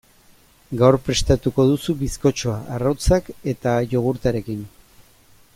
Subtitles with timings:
[0.79, 4.69] Gaur prestatuko duzu bizkotxoa arrautzak eta jogurtarekin.